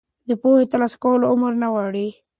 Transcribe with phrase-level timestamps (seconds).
[0.29, 2.07] د پوهې ترلاسه کول عمر نه غواړي.